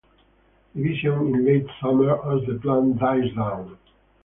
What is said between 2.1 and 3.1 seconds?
as the plant